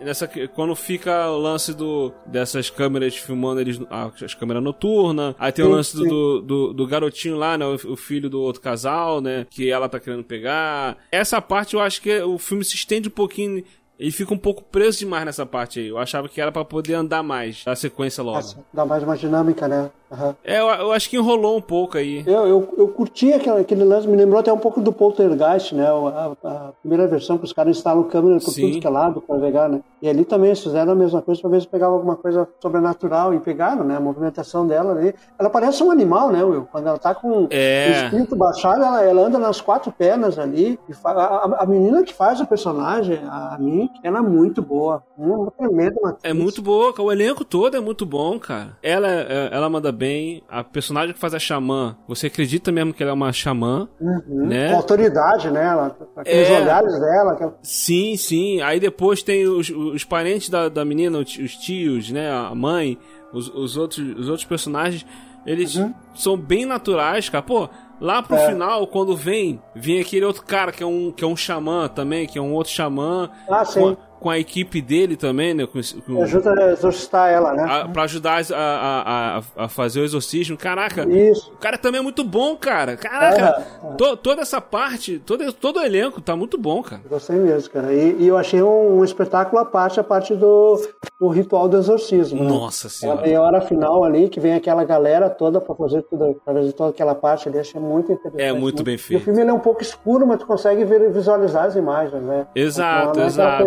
[0.00, 3.78] Nessa, quando fica o lance do, dessas câmeras filmando eles,
[4.24, 8.30] as câmeras noturnas, aí tem o lance do, do, do, garotinho lá, né, o, filho
[8.30, 10.96] do outro casal, né, que ela tá querendo pegar.
[11.12, 13.62] Essa parte eu acho que o filme se estende um pouquinho
[13.98, 15.88] ele fica um pouco preso demais nessa parte aí.
[15.88, 18.36] Eu achava que era para poder andar mais, a sequência logo.
[18.36, 19.90] Nossa, dá mais uma dinâmica, né?
[20.14, 20.34] Uhum.
[20.44, 22.22] É, eu, eu, acho que enrolou um pouco aí.
[22.26, 25.86] Eu, eu, eu curti aquele, aquele lance, me lembrou até um pouco do Poltergeist, né?
[25.86, 28.62] A, a primeira versão que os caras instalam câmera por Sim.
[28.62, 29.80] tudo que é lado pra pegar, né?
[30.00, 33.32] E ali também eles fizeram a mesma coisa pra ver se pegava alguma coisa sobrenatural
[33.32, 33.96] e pegaram, né?
[33.96, 35.14] A movimentação dela ali.
[35.38, 36.68] Ela parece um animal, né, Will?
[36.70, 37.88] Quando ela tá com é.
[37.88, 40.78] o espírito baixado, ela, ela anda nas quatro pernas ali.
[40.88, 45.02] E a, a, a, menina que faz o personagem, a Mick, ela é muito boa.
[45.16, 48.76] Uma tremenda É muito boa, o elenco todo é muito bom, cara.
[48.82, 50.42] Ela, é, ela manda bem bem.
[50.48, 54.46] A personagem que faz a xamã, você acredita mesmo que ela é uma xamã, uhum.
[54.46, 54.70] né?
[54.70, 55.64] Com autoridade, né?
[55.64, 56.60] Ela, aqueles é...
[56.60, 57.36] olhares dela.
[57.36, 57.50] Que...
[57.62, 58.60] Sim, sim.
[58.60, 62.30] Aí depois tem os, os parentes da, da menina, os tios, né?
[62.30, 62.98] A mãe,
[63.32, 65.06] os, os, outros, os outros personagens,
[65.46, 65.94] eles uhum.
[66.14, 67.42] são bem naturais, cara.
[67.42, 67.68] Pô,
[68.00, 68.48] Lá pro é.
[68.48, 72.26] final, quando vem, vem aquele outro cara que é um, que é um xamã também,
[72.26, 73.30] que é um outro xamã.
[73.48, 75.66] Ah, sim com a equipe dele também, né?
[75.66, 77.64] Com, com, Ajuda a exorcistar ela, né?
[77.68, 80.56] A, pra ajudar a, a, a, a, fazer o exorcismo.
[80.56, 81.52] Caraca, Isso.
[81.52, 82.96] o cara também é muito bom, cara.
[82.96, 87.02] Caraca, é, to, toda essa parte, todo, todo o elenco tá muito bom, cara.
[87.08, 87.92] Gostei mesmo, cara.
[87.92, 90.80] E, e eu achei um, um, espetáculo à parte, a parte do,
[91.20, 92.42] do ritual do exorcismo.
[92.42, 92.48] Né?
[92.48, 92.90] Nossa né?
[92.90, 93.20] senhora.
[93.20, 96.72] A meia hora final ali, que vem aquela galera toda pra fazer tudo, pra fazer
[96.72, 98.42] toda aquela parte ali, achei muito interessante.
[98.42, 99.20] É muito bem feito.
[99.20, 102.46] E o filme é um pouco escuro, mas tu consegue ver, visualizar as imagens, né?
[102.54, 103.64] Exato, então, é exato.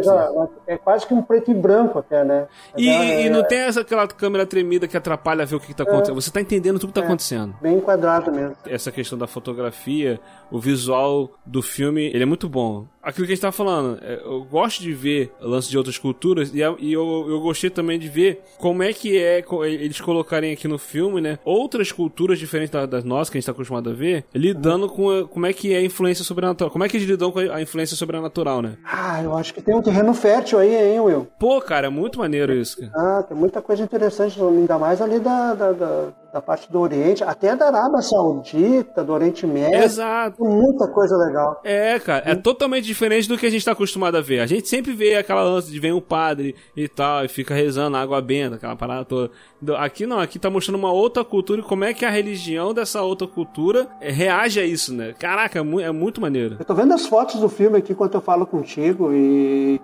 [0.65, 2.47] É quase que um preto e branco até, né?
[2.77, 5.83] E, é, e não tem essa, aquela câmera tremida que atrapalha ver o que, está
[5.83, 6.17] acontecendo.
[6.17, 7.55] É, Você está entendendo tudo que está é, acontecendo.
[7.61, 8.55] Bem enquadrado mesmo.
[8.65, 10.19] Essa questão da fotografia,
[10.51, 12.85] o visual do filme, ele é muito bom.
[13.07, 16.53] Aquilo que a gente estava falando, é, eu gosto de ver lance de outras culturas
[16.53, 20.67] e, e eu, eu gostei também de ver como é que é eles colocarem aqui
[20.67, 21.39] no filme, né?
[21.45, 25.45] Outras culturas diferentes das nossas que a gente está acostumado a ver, lidando com como
[25.45, 26.69] é que é a influência sobrenatural.
[26.69, 28.75] Como é que eles lidam com a influência sobrenatural, né?
[28.83, 31.29] Ah, eu acho que tem um terreno fértil aí, hein, Will?
[31.39, 32.77] Pô, cara, é muito maneiro isso.
[32.81, 32.91] Cara.
[32.93, 37.23] Ah, tem muita coisa interessante, ainda mais ali da, da, da, da parte do Oriente,
[37.23, 39.83] até da Arábia Saudita, do Oriente Médio.
[39.83, 40.43] Exato.
[40.43, 41.61] Muita coisa legal.
[41.63, 44.39] É, cara, é totalmente diferente do que a gente está acostumado a ver.
[44.39, 47.97] A gente sempre vê aquela lance de vem um padre e tal, e fica rezando
[47.97, 49.31] água benta, aquela parada toda.
[49.77, 53.01] Aqui não, aqui tá mostrando uma outra cultura e como é que a religião dessa
[53.01, 55.13] outra cultura é, reage a isso, né?
[55.17, 56.57] Caraca, é, é muito maneiro.
[56.59, 59.79] Eu tô vendo as fotos do filme aqui enquanto eu falo contigo e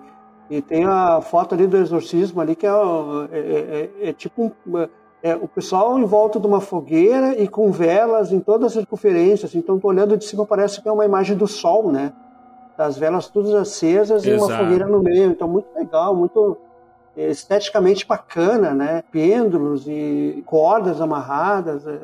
[0.50, 2.70] e tem a foto ali do exorcismo ali, que é,
[3.32, 3.38] é,
[4.02, 4.86] é, é tipo um,
[5.24, 9.54] é, o pessoal em volta de uma fogueira e com velas em todas as circunferências.
[9.54, 12.12] Então, tô olhando de cima, parece que é uma imagem do sol, né?
[12.76, 14.28] Das velas todas acesas Exato.
[14.28, 15.30] e uma fogueira no meio.
[15.30, 16.58] Então, muito legal, muito
[17.16, 19.02] esteticamente bacana, né?
[19.10, 21.98] Pêndulos e cordas amarradas, é,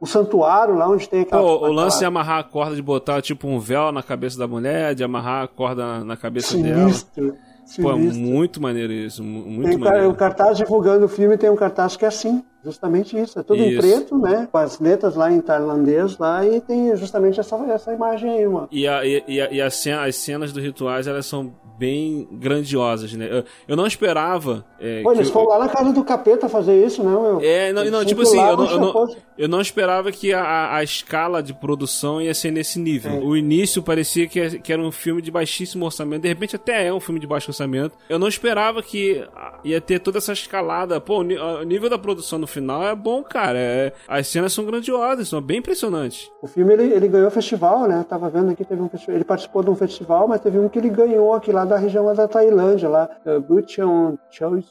[0.00, 1.42] o santuário lá onde tem aquela.
[1.42, 4.46] Pô, o lance de amarrar a corda, de botar tipo um véu na cabeça da
[4.46, 7.32] mulher, de amarrar a corda na cabeça Sinistro.
[7.32, 7.49] dela.
[7.80, 10.10] Pô, é muito maneiro isso, muito tem maneiro.
[10.10, 13.38] O cartaz divulgando o filme tem um cartaz que é assim, justamente isso.
[13.38, 13.74] É tudo isso.
[13.74, 14.48] em preto, né?
[14.50, 18.68] Com as letras lá em tailandês lá e tem justamente essa, essa imagem aí, mano.
[18.70, 22.28] E, a, e, e, a, e a cena, as cenas dos rituais, elas são bem
[22.30, 23.26] grandiosas, né?
[23.30, 24.66] Eu, eu não esperava.
[24.78, 27.40] É, Pô, eles foram lá na casa do capeta fazer isso, né, meu?
[27.40, 30.84] É, não, não tipo assim, eu não, eu, não, eu não, esperava que a, a
[30.84, 33.12] escala de produção ia ser nesse nível.
[33.12, 33.18] É.
[33.20, 36.92] O início parecia que, que era um filme de baixíssimo orçamento, de repente até é
[36.92, 37.96] um filme de baixo orçamento.
[38.10, 39.26] Eu não esperava que
[39.64, 41.00] ia ter toda essa escalada.
[41.00, 43.58] Pô, o nível da produção no final é bom, cara.
[43.58, 46.30] É, as cenas são grandiosas, são bem impressionantes.
[46.42, 48.04] O filme ele, ele ganhou festival, né?
[48.06, 50.78] tava vendo aqui, teve um festival, ele participou de um festival, mas teve um que
[50.78, 53.08] ele ganhou aqui lá da região da Tailândia, lá,
[53.48, 54.16] Butcheon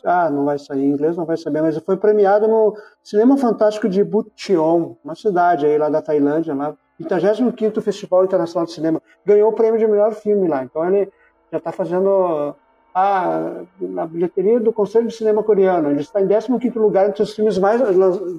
[0.04, 3.88] ah, não vai sair em inglês, não vai saber, mas foi premiado no Cinema Fantástico
[3.88, 9.50] de Butcheon, uma cidade aí lá da Tailândia, lá, 25º Festival Internacional de Cinema, ganhou
[9.50, 11.10] o prêmio de melhor filme lá, então ele
[11.50, 12.54] já está fazendo
[12.94, 17.34] a, na bilheteria do Conselho de Cinema Coreano, ele está em 15º lugar entre os
[17.34, 17.82] filmes mais,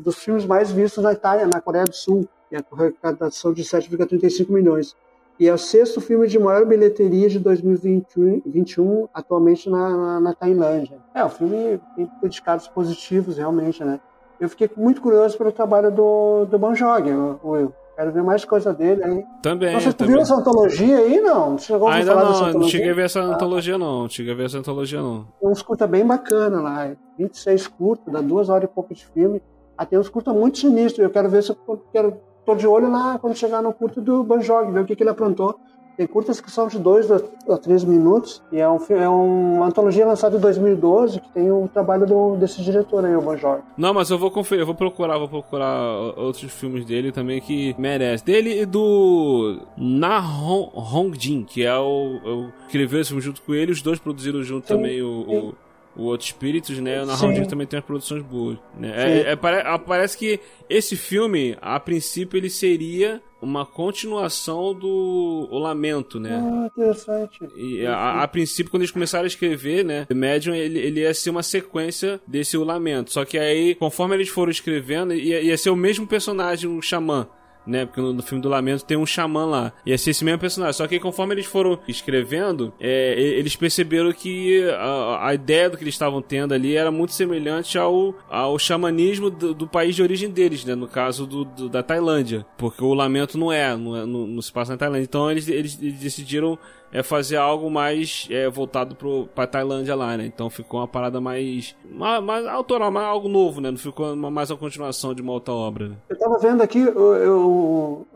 [0.05, 4.51] dos filmes mais vistos na Itália, na Coreia do Sul, e a arrecadação de 7,35
[4.51, 4.95] milhões.
[5.41, 10.99] E é o sexto filme de maior bilheteria de 2021, atualmente na, na, na Tailândia.
[11.15, 13.99] É, o filme tem dedicados positivos, realmente, né?
[14.39, 17.11] Eu fiquei muito curioso pelo trabalho do, do Banjog,
[17.43, 17.73] Will.
[17.97, 19.25] Quero ver mais coisa dele aí.
[19.43, 19.73] Também.
[19.81, 20.15] Você também.
[20.15, 21.57] viu essa antologia aí, não?
[21.57, 24.59] Chegou a Ainda não, não cheguei a ver essa antologia não, cheguei a ver essa
[24.59, 25.27] antologia não.
[25.41, 26.93] Tem uns curta bem bacana lá.
[27.19, 29.43] 26 curtas, dá duas horas e pouco de filme.
[29.77, 31.03] Ah, tem uns curta muito sinistros.
[31.03, 31.57] Eu quero ver se eu
[31.93, 32.21] quero.
[32.51, 35.11] Tô de olho lá quando chegar no curto do Banjog, ver o que, que ele
[35.11, 35.55] aprontou.
[35.97, 38.43] Tem curtas que são de 2 a 3 minutos.
[38.51, 42.61] E é, um, é uma antologia lançada em 2012 que tem o trabalho do- desse
[42.61, 43.63] diretor aí, o Banjog.
[43.77, 47.73] Não, mas eu vou conferir, eu vou procurar, vou procurar outros filmes dele também que
[47.79, 48.25] merece.
[48.25, 52.17] Dele e do Na Hong, Jin, que é o,
[52.49, 55.55] o que esse filme junto com ele, os dois produziram junto Sim, também o, o,
[55.97, 57.03] o Outros Espíritos, né?
[57.03, 57.27] O Na Sim.
[57.27, 58.59] Hong Jin também tem as produções boas.
[58.79, 58.93] Né?
[58.95, 65.59] É, é, ah, parece que esse filme, a princípio, ele seria uma continuação do O
[65.59, 66.41] Lamento, né?
[66.43, 67.39] Ah, interessante.
[67.57, 70.05] E a, a princípio, quando eles começaram a escrever, né?
[70.07, 73.13] The Medium, ele, ele ia ser uma sequência desse O Lamento.
[73.13, 77.27] Só que aí, conforme eles foram escrevendo, ia, ia ser o mesmo personagem, um xamã.
[77.67, 79.73] Né, porque no, no filme do Lamento tem um xamã lá.
[79.85, 80.73] Ia ser esse mesmo personagem.
[80.73, 85.77] Só que conforme eles foram escrevendo, é, e- eles perceberam que a, a ideia do
[85.77, 90.03] que eles estavam tendo ali era muito semelhante ao, ao xamanismo do, do país de
[90.03, 90.75] origem deles, né?
[90.75, 92.45] No caso do, do- da Tailândia.
[92.57, 95.05] Porque o Lamento não é, não, é, não, não se passa na Tailândia.
[95.05, 96.59] Então eles, eles, eles decidiram
[96.93, 100.27] é fazer algo mais é, voltado pro, pra Tailândia lá, né?
[100.27, 103.71] Então ficou uma parada mais, mais, mais autoral, mais algo novo, né?
[103.71, 105.95] Não ficou uma, mais uma continuação de uma outra obra, né?
[106.09, 107.50] Eu tava vendo aqui, eu, eu-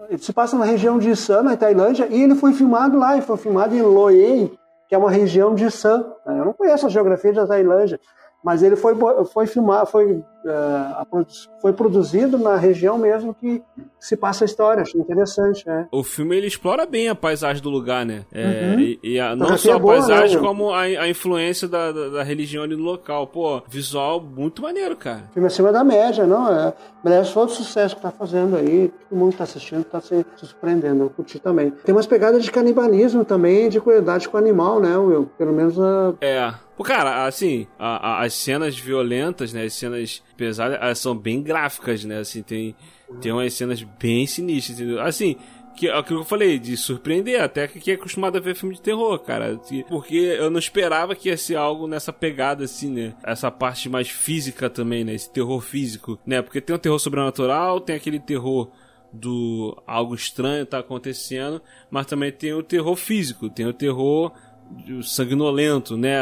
[0.08, 3.22] ele se passa na região de Isan, na Tailândia, e ele foi filmado lá, ele
[3.22, 4.52] foi filmado em Loei,
[4.88, 6.04] que é uma região de Isan.
[6.26, 7.98] Eu não conheço a geografia da Tailândia,
[8.44, 8.94] mas ele foi,
[9.32, 10.22] foi filmado, foi,
[11.08, 11.26] produ-
[11.60, 13.62] foi produzido na região mesmo que
[13.98, 14.82] se passa a história.
[14.82, 15.88] Achei interessante, né?
[15.90, 18.24] O filme ele explora bem a paisagem do lugar, né?
[18.32, 18.80] É, Uhum.
[18.80, 20.42] E, e a- não só a boa, paisagem, né?
[20.42, 23.26] como a, a influência da, da, da religião ali no local.
[23.26, 25.22] Pô, visual muito maneiro, cara.
[25.32, 26.52] Filme acima da média, não?
[26.52, 28.92] É, merece todo o sucesso que tá fazendo aí.
[29.08, 31.04] Todo mundo que tá assistindo tá se, se surpreendendo.
[31.04, 31.70] Eu curti também.
[31.70, 35.30] Tem umas pegadas de canibalismo também, de crueldade com o animal, né, Will?
[35.38, 36.52] Pelo menos a, É.
[36.82, 39.64] Cara, assim, a- a- as cenas violentas, né?
[39.64, 42.18] As cenas pesadas, elas são bem gráficas, né?
[42.18, 42.74] Assim, tem,
[43.20, 45.00] tem umas cenas bem sinistras, entendeu?
[45.00, 45.36] Assim,
[45.76, 48.74] que, é aquilo que eu falei, de surpreender, até que é acostumado a ver filme
[48.74, 49.56] de terror, cara.
[49.56, 53.14] Que- Porque eu não esperava que ia ser algo nessa pegada, assim, né?
[53.24, 55.14] Essa parte mais física também, né?
[55.14, 56.42] Esse terror físico, né?
[56.42, 58.70] Porque tem o terror sobrenatural, tem aquele terror
[59.12, 64.32] do algo estranho tá acontecendo, mas também tem o terror físico, tem o terror
[65.02, 66.18] sanguinolento, né?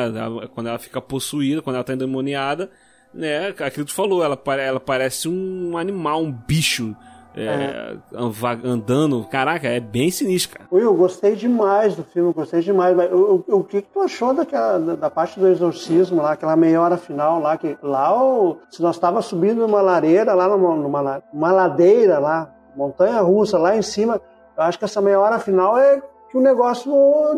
[0.54, 2.70] Quando ela fica possuída, quando ela tá endemoniada,
[3.12, 3.48] né?
[3.48, 6.94] Aquilo que tu falou, ela, ela parece um animal, um bicho.
[7.34, 7.96] é,
[8.30, 10.68] va- andando, caraca, é bem sinistro, cara.
[10.70, 12.94] Will, gostei demais do filme, gostei demais.
[13.10, 16.54] O, o, o que, que tu achou daquela, da, da parte do exorcismo lá, aquela
[16.56, 20.76] meia hora final lá, que lá o, se nós estava subindo numa lareira, lá numa,
[20.76, 24.20] numa la- uma ladeira lá, montanha russa, lá em cima,
[24.54, 26.02] eu acho que essa meia hora final é
[26.32, 26.90] que o negócio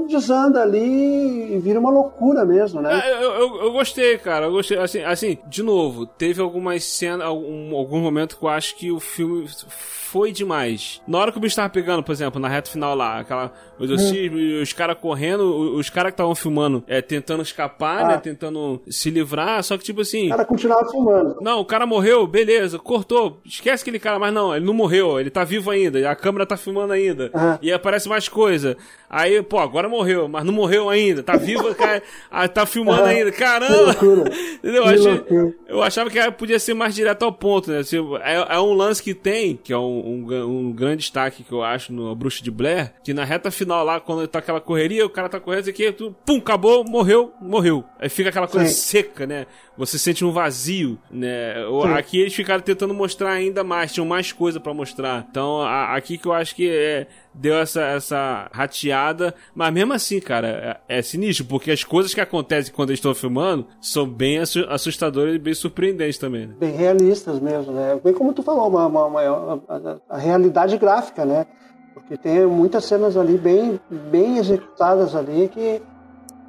[0.09, 2.97] desanda ali e vira uma loucura mesmo, né?
[3.05, 4.47] É, eu, eu, eu gostei, cara.
[4.47, 4.79] Eu gostei.
[4.79, 9.01] Assim, assim, de novo, teve algumas cenas, algum, algum momento que eu acho que o
[9.01, 11.03] filme foi demais.
[11.09, 14.39] Na hora que o bicho tava pegando, por exemplo, na reta final lá, aquela exorcismo,
[14.39, 15.43] e os caras correndo,
[15.75, 18.09] os caras que estavam filmando, é, tentando escapar, Ah.
[18.11, 18.19] né?
[18.19, 20.27] Tentando se livrar, só que tipo assim.
[20.29, 21.37] O cara continuava filmando.
[21.41, 23.41] Não, o cara morreu, beleza, cortou.
[23.45, 26.57] Esquece aquele cara, mas não, ele não morreu, ele tá vivo ainda, a câmera tá
[26.57, 27.33] filmando ainda.
[27.35, 27.59] Aham.
[27.61, 28.77] E aparece mais coisa.
[29.09, 33.11] Aí, pô, agora morreu, mas não morreu ainda, tá vivo, cara, ah, tá filmando Aham.
[33.11, 33.31] ainda.
[33.31, 33.95] Caramba!
[34.63, 35.25] Eu, achei-
[35.69, 37.79] eu achava que podia ser mais direto ao ponto, né?
[37.79, 41.53] Assim, é, é um lance que tem, que é um, um, um grande destaque que
[41.53, 45.05] eu acho no Bruxa de Blair, que na reta final lá, quando tá aquela correria,
[45.05, 47.85] o cara tá correndo, aqui, tu, pum, acabou, morreu, morreu.
[47.99, 48.75] Aí fica aquela coisa Sim.
[48.75, 49.47] seca, né?
[49.77, 51.55] Você sente um vazio, né?
[51.83, 51.93] Sim.
[51.95, 55.27] Aqui eles ficaram tentando mostrar ainda mais, tinham mais coisa pra mostrar.
[55.29, 60.21] Então, a- aqui que eu acho que é, deu essa, essa rateada, mas mesmo assim,
[60.21, 64.39] cara, é, é sinistro, porque as coisas que acontecem quando eles estão filmando são bem
[64.39, 66.55] assu- assustadoras e bem surpreendentes também, né?
[66.59, 67.99] bem realistas mesmo, né?
[68.03, 71.47] Bem como tu falou, uma, uma- uma- a, a realidade gráfica, né?
[71.95, 75.81] Porque tem muitas cenas ali bem, bem executadas ali que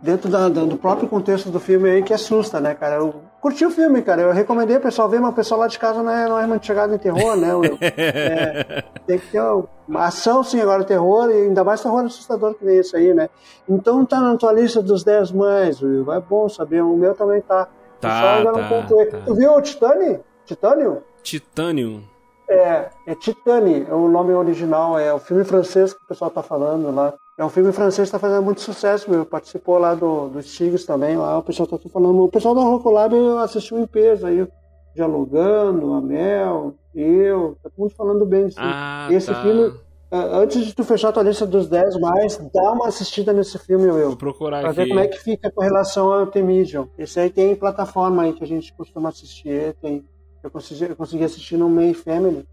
[0.01, 2.95] dentro da- do próprio contexto do filme aí que assusta, né, cara?
[2.95, 4.21] Eu curti o filme, cara.
[4.21, 6.45] Eu recomendei o pessoal ver, mas o pessoal lá de casa não é, não é
[6.47, 7.51] muito chegado em terror, né?
[7.51, 9.41] Eu- é, tem que ter
[9.87, 13.29] uma ação, sim, agora terror, e ainda mais terror assustador que nem esse aí, né?
[13.67, 16.11] Então tá na tua lista dos 10 mais, Will.
[16.11, 17.67] É bom saber, o meu também tá.
[17.99, 18.09] Tá,
[18.51, 19.21] tá, tá.
[19.25, 20.19] Tu viu o Titânio?
[20.45, 21.01] Titânio?
[21.23, 22.03] Titânio.
[22.47, 26.43] É, é Titane, é o nome original, é o filme francês que o pessoal tá
[26.43, 27.13] falando lá.
[27.37, 29.25] É um filme francês que está fazendo muito sucesso, meu.
[29.25, 32.23] Participou lá do, do Stigs também, lá o pessoal tá falando.
[32.23, 34.47] O pessoal da Rocolab assistiu em peso aí,
[34.95, 38.57] dialogando, a Mel, eu, tá todo mundo falando bem disso.
[38.61, 39.41] Ah, Esse tá.
[39.41, 39.73] filme,
[40.09, 43.59] é, antes de tu fechar a tua lista dos 10 mais, dá uma assistida nesse
[43.59, 44.15] filme, Vou eu.
[44.15, 44.77] procurar Pra aqui.
[44.79, 46.87] ver como é que fica com relação ao The Medium.
[46.97, 49.75] Esse aí tem plataforma aí que a gente costuma assistir.
[49.81, 50.05] Tem,
[50.41, 52.47] eu, consegui, eu consegui assistir no Main Family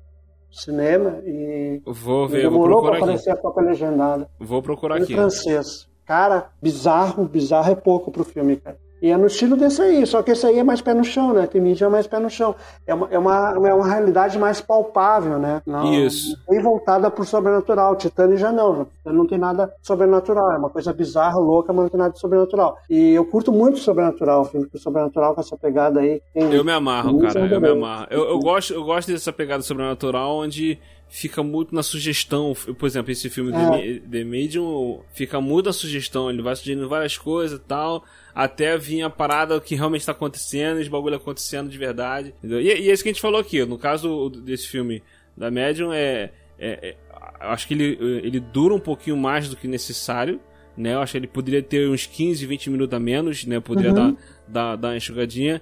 [0.52, 3.02] cinema e Vou ver, vou demorou pra procurar aqui.
[3.04, 4.30] aparecer a própria legendada.
[4.38, 5.14] Vou procurar Em aqui.
[5.14, 5.88] francês.
[6.04, 8.76] Cara, bizarro, bizarro é pouco pro filme, cara.
[9.02, 11.32] E é no estilo desse aí, só que esse aí é mais pé no chão,
[11.34, 11.48] né?
[11.54, 12.54] Mídia é mais pé no chão.
[12.86, 15.60] É uma, é uma, é uma realidade mais palpável, né?
[15.66, 16.36] Não, Isso.
[16.48, 17.96] Bem voltada pro sobrenatural.
[17.96, 18.86] Titânio já não.
[19.04, 20.52] Não tem nada sobrenatural.
[20.52, 22.78] É uma coisa bizarra, louca, mas não tem nada de sobrenatural.
[22.88, 26.22] E eu curto muito sobrenatural, o filme, porque o sobrenatural com essa pegada aí.
[26.32, 27.40] Tem, Eu me amarro, cara.
[27.46, 28.06] Eu me amarro.
[28.08, 32.54] Eu, eu gosto, eu gosto dessa pegada sobrenatural onde fica muito na sugestão.
[32.78, 33.70] Por exemplo, esse filme The, É.
[33.70, 36.30] Me- The Medium fica muito na sugestão.
[36.30, 38.04] Ele vai sugerindo várias coisas e tal.
[38.34, 42.34] Até vir a parada que realmente está acontecendo, os bagulho acontecendo de verdade.
[42.42, 43.64] E, e é isso que a gente falou aqui.
[43.64, 45.02] No caso desse filme
[45.36, 46.96] da Medium, é, é- é-
[47.40, 50.40] acho que ele, ele dura um pouquinho mais do que necessário.
[50.76, 50.94] Né?
[50.94, 53.60] Eu acho que ele poderia ter uns 15, 20 minutos a menos, né?
[53.60, 54.14] Poderia Uhum.
[54.14, 54.16] dar,
[54.48, 55.60] dar, dar uma enxugadinha.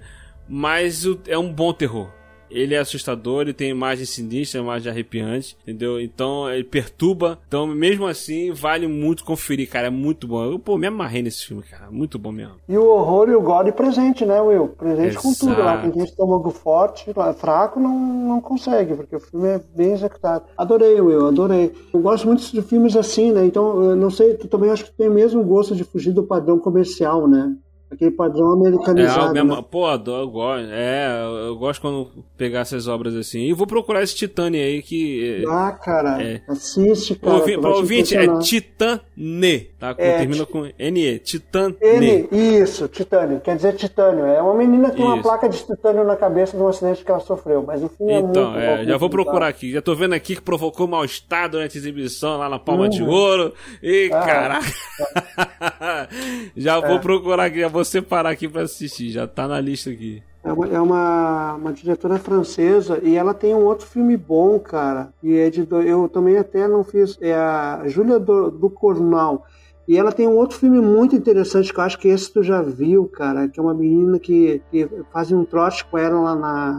[0.48, 2.11] Mas é um bom terror.
[2.51, 6.01] Ele é assustador, ele tem imagem sinistra, imagem arrepiante, entendeu?
[6.01, 7.39] Então ele perturba.
[7.47, 9.87] Então, mesmo assim, vale muito conferir, cara.
[9.87, 10.45] É muito bom.
[10.45, 11.91] Eu, pô, me amarrei nesse filme, cara.
[11.91, 12.55] Muito bom mesmo.
[12.69, 14.69] E o horror e o gore presente, né, Will?
[14.69, 15.75] Presente com tudo lá.
[15.75, 15.83] Exato.
[15.83, 20.45] Quem tem estômago forte, fraco, não, não consegue, porque o filme é bem executado.
[20.57, 21.73] Adorei, Will, adorei.
[21.93, 23.45] Eu gosto muito de filmes assim, né?
[23.45, 26.25] Então, eu não sei, tu também acho que tem o mesmo gosto de fugir do
[26.25, 27.55] padrão comercial, né?
[27.90, 29.20] Aquele padrão É, americanizado.
[29.20, 29.64] algo mesmo, né?
[29.68, 30.68] pô, adoro, eu gosto.
[30.70, 33.40] É, eu- eu gosto quando pegar essas obras assim.
[33.40, 35.42] E vou procurar esse Titane aí que.
[35.44, 36.40] é, Ah, cara, É.
[36.48, 37.37] assiste, cara.
[37.37, 38.26] Ouvi, pra ouvinte, é.
[38.38, 39.94] Titane, tá?
[39.98, 41.18] É, Termina com NE.
[41.18, 41.76] Titane.
[41.81, 44.24] Ele, isso, titânio, quer dizer titânio.
[44.24, 47.18] É uma menina tem uma placa de titânio na cabeça de um acidente que ela
[47.20, 47.64] sofreu.
[47.66, 49.72] Mas o filme é muito Então, é, bom, já vou procurar aqui.
[49.72, 53.09] Já tô vendo aqui que provocou mal-estar durante a exibição lá na Palma de Uhum.
[53.11, 53.53] Ouro.
[53.83, 54.20] E Ah.
[54.20, 54.66] caraca.
[56.57, 59.11] já vou procurar aqui, já vou separar aqui pra assistir.
[59.11, 60.23] Já tá na lista aqui.
[60.43, 65.12] É uma, é uma, uma diretora francesa e ela tem um outro filme bom, cara.
[65.23, 67.19] E é de eu também até não fiz.
[67.21, 69.45] É a Júlia do, do Cornal.
[69.87, 72.62] E ela tem um outro filme muito interessante que eu acho que esse tu já
[72.62, 73.49] viu, cara.
[73.49, 76.73] Que é uma menina que, que faz um trote com ela lá na,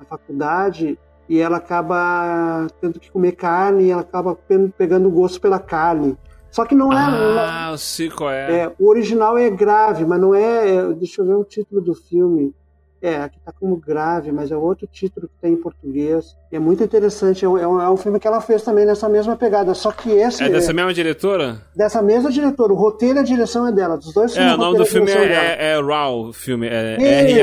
[0.00, 5.40] na faculdade e ela acaba tendo que comer carne e ela acaba pe- pegando gosto
[5.40, 6.16] pela carne.
[6.56, 6.96] Só que não é.
[6.96, 8.60] Ah, sei qual é.
[8.60, 11.94] É, o original é grave, mas não é, é- Deixa eu ver o título do
[11.94, 12.54] filme.
[13.02, 16.34] É, aqui tá como grave, mas é outro título que tem em português.
[16.50, 17.44] E é muito interessante.
[17.44, 19.74] É um, é um- é um filme que ela fez também nessa mesma pegada.
[19.74, 20.42] Só que esse.
[20.42, 21.58] É dessa mesma diretora?
[21.76, 22.72] dessa mesma diretora.
[22.72, 23.98] O roteiro e a direção é dela.
[23.98, 26.66] Dos dois É, filmes, o nome do filme é, é, é Raw, o filme.
[26.68, 26.96] É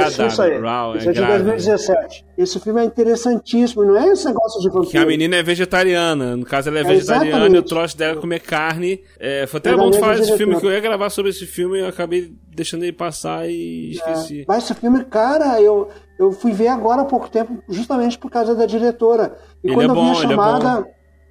[0.09, 0.49] Isso, isso aí.
[0.53, 0.67] R-A-W.
[0.67, 1.43] Raw, Isso é é de grave.
[1.43, 2.25] 2017.
[2.37, 3.83] Esse filme é interessantíssimo.
[3.85, 4.89] Não é esse negócio de vampiro.
[4.91, 6.35] Que a menina é vegetariana.
[6.35, 7.67] No caso, ela é É, vegetariana e o exatamente.
[7.69, 9.01] troço dela é comer carne.
[9.19, 11.29] É, foi até É bom tu mesma falar desse filme, que eu ia gravar sobre
[11.31, 14.45] esse filme e eu acabei deixando ele passar e esqueci.
[14.47, 18.55] Mas esse filme, cara, eu, eu fui ver agora há pouco tempo, justamente por causa
[18.55, 19.37] da diretora.
[19.63, 20.87] E Ele quando é eu vi bom, a é chamada, bom.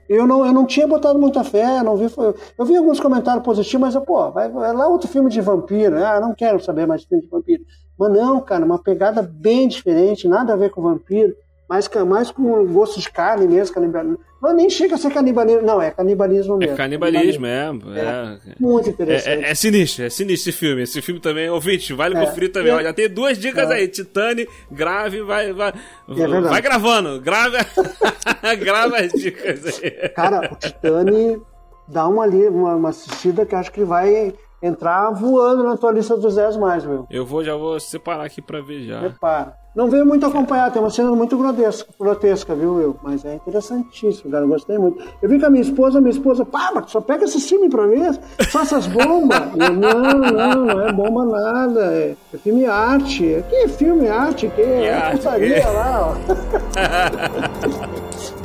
[0.08, 3.44] eu, não, eu não tinha botado muita fé, não vi, foi- eu vi alguns comentários
[3.44, 5.96] positivos, mas eu, pô, vai, vai lá outro filme de vampiro.
[6.04, 7.62] Ah, não quero saber mais de filme de vampiro.
[8.08, 11.34] Mas não, cara, uma pegada bem diferente, nada a ver com vampiro.
[11.68, 14.18] Mais, ca- mais com gosto de carne mesmo, canibalismo.
[14.42, 16.76] Mas nem chega a ser canibalismo, não, é canibalismo É mesmo.
[16.76, 17.70] canibalismo, é.
[17.96, 18.38] é.
[18.60, 19.44] Muito É, interessante.
[19.44, 20.82] é- é sinistro, é sinistro esse filme.
[20.82, 22.26] Esse filme também, ouvinte, vale É.
[22.26, 22.72] conferir também.
[22.72, 22.74] É.
[22.76, 23.74] Ó, já tem duas dicas É.
[23.74, 23.88] aí.
[23.88, 25.72] Titane, grave, vai, vai,
[26.06, 27.20] vai gravando.
[27.20, 27.56] Grava,
[28.60, 29.90] grava as dicas aí.
[30.10, 31.40] Cara, o Titane
[31.88, 36.36] dá uma, uma, uma assistida que acho que vai entrar voando na tua lista dos
[36.36, 37.06] 10 mais, meu.
[37.10, 39.00] Eu vou, já vou separar aqui pra ver já.
[39.00, 39.60] Repara.
[39.74, 42.96] Não veio muito acompanhar, tem uma cena muito grotesca, grotesca, viu, Will?
[43.02, 44.44] Mas é interessantíssimo, cara.
[44.44, 45.02] Eu gostei muito.
[45.22, 47.86] Eu vi com a minha esposa, minha esposa, pá, mas só pega esse filme pra
[47.86, 48.18] ver,
[48.50, 49.40] só essas bombas.
[49.58, 51.80] Eu, não, não, não é bomba nada.
[51.94, 53.42] É, é filme arte.
[53.48, 54.46] Que filme arte?
[54.48, 56.14] Que é arte, putaria que- lá, ó.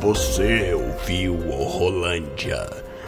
[0.00, 2.87] Você ouviu o Rolândia.